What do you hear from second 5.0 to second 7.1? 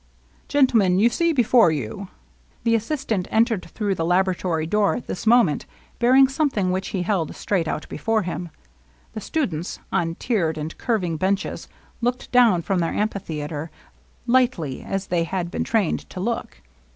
this moment, bearing something which he